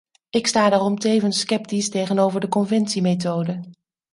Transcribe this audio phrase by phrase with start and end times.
[0.29, 3.61] Ik sta daarom tevens sceptisch tegenover de conventiemethode.